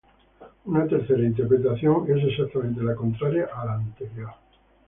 [0.65, 4.31] Una tercera interpretación es exactamente la contraria a la anterior.